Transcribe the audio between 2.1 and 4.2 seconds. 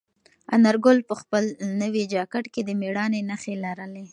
جاکټ کې د مېړانې نښې لرلې.